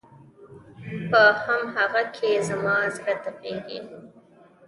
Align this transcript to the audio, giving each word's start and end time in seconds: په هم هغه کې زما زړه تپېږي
په 1.09 1.21
هم 1.43 1.61
هغه 1.75 2.03
کې 2.15 2.29
زما 2.47 2.77
زړه 2.95 3.13
تپېږي 3.23 3.79